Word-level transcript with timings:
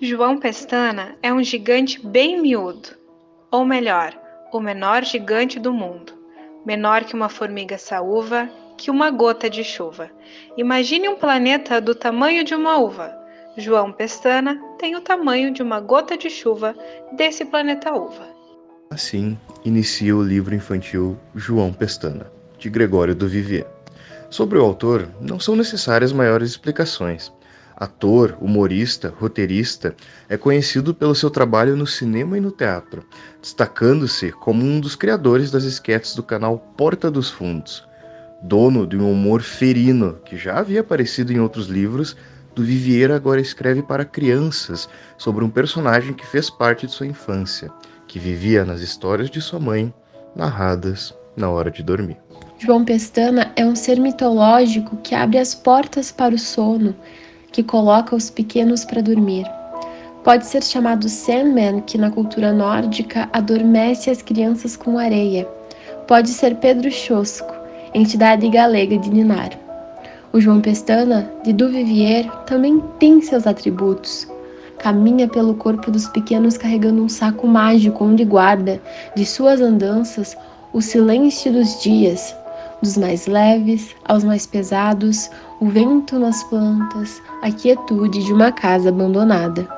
João 0.00 0.38
Pestana 0.38 1.16
é 1.22 1.32
um 1.32 1.42
gigante 1.42 2.06
bem 2.06 2.38
miúdo, 2.38 2.90
ou 3.50 3.64
melhor, 3.64 4.12
o 4.52 4.60
menor 4.60 5.02
gigante 5.02 5.58
do 5.58 5.72
mundo, 5.72 6.12
menor 6.66 7.04
que 7.04 7.14
uma 7.14 7.30
formiga 7.30 7.78
saúva, 7.78 8.46
que 8.76 8.90
uma 8.90 9.10
gota 9.10 9.48
de 9.48 9.64
chuva. 9.64 10.10
Imagine 10.54 11.08
um 11.08 11.16
planeta 11.16 11.80
do 11.80 11.94
tamanho 11.94 12.44
de 12.44 12.54
uma 12.54 12.76
uva. 12.76 13.10
João 13.56 13.90
Pestana 13.90 14.60
tem 14.78 14.94
o 14.96 15.00
tamanho 15.00 15.50
de 15.50 15.62
uma 15.62 15.80
gota 15.80 16.14
de 16.14 16.28
chuva 16.28 16.76
desse 17.16 17.46
planeta 17.46 17.94
uva. 17.94 18.28
Assim, 18.90 19.38
inicia 19.64 20.14
o 20.14 20.22
livro 20.22 20.54
infantil 20.54 21.18
João 21.34 21.72
Pestana, 21.72 22.30
de 22.58 22.68
Gregório 22.68 23.14
do 23.14 23.26
Vivier. 23.26 23.66
Sobre 24.28 24.58
o 24.58 24.62
autor, 24.62 25.08
não 25.22 25.40
são 25.40 25.56
necessárias 25.56 26.12
maiores 26.12 26.50
explicações. 26.50 27.32
Ator, 27.76 28.38
humorista, 28.40 29.12
roteirista, 29.20 29.94
é 30.30 30.36
conhecido 30.38 30.94
pelo 30.94 31.14
seu 31.14 31.28
trabalho 31.28 31.76
no 31.76 31.86
cinema 31.86 32.38
e 32.38 32.40
no 32.40 32.50
teatro, 32.50 33.04
destacando-se 33.38 34.32
como 34.32 34.64
um 34.64 34.80
dos 34.80 34.96
criadores 34.96 35.50
das 35.50 35.64
esquetes 35.64 36.14
do 36.14 36.22
canal 36.22 36.58
Porta 36.74 37.10
dos 37.10 37.30
Fundos. 37.30 37.86
Dono 38.42 38.86
de 38.86 38.96
um 38.96 39.12
humor 39.12 39.42
ferino 39.42 40.14
que 40.24 40.38
já 40.38 40.58
havia 40.58 40.80
aparecido 40.80 41.34
em 41.34 41.38
outros 41.38 41.66
livros, 41.66 42.16
do 42.54 42.64
Vivier 42.64 43.10
agora 43.10 43.42
escreve 43.42 43.82
para 43.82 44.06
crianças 44.06 44.88
sobre 45.18 45.44
um 45.44 45.50
personagem 45.50 46.14
que 46.14 46.26
fez 46.26 46.48
parte 46.48 46.86
de 46.86 46.92
sua 46.92 47.06
infância, 47.06 47.70
que 48.08 48.18
vivia 48.18 48.64
nas 48.64 48.80
histórias 48.80 49.28
de 49.28 49.42
sua 49.42 49.60
mãe, 49.60 49.92
narradas 50.34 51.14
na 51.36 51.50
hora 51.50 51.70
de 51.70 51.82
dormir. 51.82 52.16
João 52.58 52.86
Pestana 52.86 53.52
é 53.54 53.66
um 53.66 53.76
ser 53.76 54.00
mitológico 54.00 54.96
que 55.02 55.14
abre 55.14 55.36
as 55.36 55.54
portas 55.54 56.10
para 56.10 56.34
o 56.34 56.38
sono 56.38 56.96
que 57.52 57.62
coloca 57.62 58.14
os 58.14 58.30
pequenos 58.30 58.84
para 58.84 59.02
dormir. 59.02 59.46
Pode 60.24 60.46
ser 60.46 60.62
chamado 60.62 61.08
Sandman, 61.08 61.80
que 61.82 61.96
na 61.96 62.10
cultura 62.10 62.52
nórdica 62.52 63.28
adormece 63.32 64.10
as 64.10 64.22
crianças 64.22 64.76
com 64.76 64.98
areia. 64.98 65.46
Pode 66.08 66.30
ser 66.30 66.56
Pedro 66.56 66.90
Chosco, 66.90 67.54
entidade 67.94 68.48
galega 68.48 68.98
de 68.98 69.08
Ninar. 69.08 69.50
O 70.32 70.40
João 70.40 70.60
Pestana, 70.60 71.30
de 71.44 71.52
Duvivier, 71.52 72.30
também 72.44 72.82
tem 72.98 73.22
seus 73.22 73.46
atributos. 73.46 74.26
Caminha 74.78 75.28
pelo 75.28 75.54
corpo 75.54 75.90
dos 75.90 76.08
pequenos 76.08 76.58
carregando 76.58 77.02
um 77.02 77.08
saco 77.08 77.46
mágico 77.46 78.04
onde 78.04 78.24
guarda, 78.24 78.82
de 79.14 79.24
suas 79.24 79.60
andanças, 79.60 80.36
o 80.72 80.82
silêncio 80.82 81.52
dos 81.52 81.80
dias, 81.82 82.34
dos 82.86 82.96
mais 82.96 83.26
leves 83.26 83.94
aos 84.04 84.22
mais 84.22 84.46
pesados, 84.46 85.28
o 85.60 85.68
vento 85.68 86.18
nas 86.18 86.44
plantas, 86.44 87.20
a 87.42 87.50
quietude 87.50 88.24
de 88.24 88.32
uma 88.32 88.52
casa 88.52 88.90
abandonada. 88.90 89.68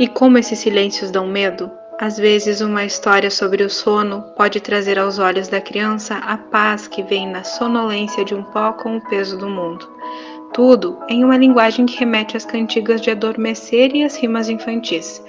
E 0.00 0.08
como 0.08 0.38
esses 0.38 0.58
silêncios 0.58 1.10
dão 1.10 1.26
medo? 1.26 1.70
Às 2.00 2.16
vezes, 2.16 2.60
uma 2.60 2.84
história 2.84 3.30
sobre 3.30 3.62
o 3.62 3.70
sono 3.70 4.22
pode 4.36 4.60
trazer 4.60 4.98
aos 4.98 5.18
olhos 5.18 5.46
da 5.46 5.60
criança 5.60 6.16
a 6.16 6.36
paz 6.36 6.88
que 6.88 7.02
vem 7.02 7.28
na 7.28 7.44
sonolência 7.44 8.24
de 8.24 8.34
um 8.34 8.42
pó 8.42 8.72
com 8.72 8.96
o 8.96 9.08
peso 9.08 9.36
do 9.36 9.48
mundo. 9.48 9.86
Tudo 10.54 10.96
em 11.08 11.24
uma 11.24 11.36
linguagem 11.36 11.84
que 11.84 11.98
remete 11.98 12.36
às 12.36 12.44
cantigas 12.44 13.00
de 13.00 13.10
adormecer 13.10 13.90
e 13.92 14.04
às 14.04 14.16
rimas 14.16 14.48
infantis. 14.48 15.20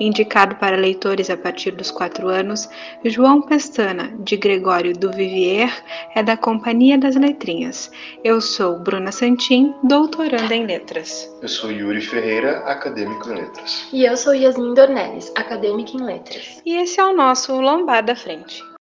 Indicado 0.00 0.56
para 0.56 0.76
leitores 0.76 1.30
a 1.30 1.36
partir 1.36 1.70
dos 1.70 1.88
quatro 1.92 2.26
anos, 2.26 2.68
João 3.04 3.40
Pestana, 3.40 4.12
de 4.18 4.36
Gregório 4.36 4.92
do 4.92 5.12
Vivier, 5.12 5.72
é 6.16 6.22
da 6.24 6.36
Companhia 6.36 6.98
das 6.98 7.14
Letrinhas. 7.14 7.92
Eu 8.24 8.40
sou 8.40 8.80
Bruna 8.80 9.12
Santin, 9.12 9.72
doutoranda 9.84 10.52
em 10.52 10.66
Letras. 10.66 11.32
Eu 11.40 11.48
sou 11.48 11.70
Yuri 11.70 12.00
Ferreira, 12.00 12.58
acadêmico 12.66 13.30
em 13.30 13.34
Letras. 13.36 13.88
E 13.92 14.04
eu 14.04 14.16
sou 14.16 14.34
Yasmin 14.34 14.74
Dornelles, 14.74 15.32
acadêmica 15.36 15.92
em 15.92 16.02
Letras. 16.02 16.60
E 16.66 16.74
esse 16.74 16.98
é 16.98 17.04
o 17.04 17.14
nosso 17.14 17.54
Lombar 17.60 18.04
da 18.04 18.16
Frente. 18.16 18.71